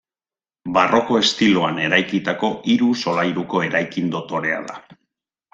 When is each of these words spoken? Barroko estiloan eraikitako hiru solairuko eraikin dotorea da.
Barroko 0.77 1.19
estiloan 1.23 1.77
eraikitako 1.83 2.51
hiru 2.71 2.89
solairuko 3.05 3.63
eraikin 3.71 4.13
dotorea 4.17 4.61
da. 4.73 4.83